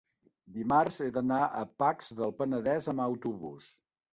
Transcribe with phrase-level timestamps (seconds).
[0.55, 3.73] dimarts he d'anar a Pacs del Penedès amb autobús.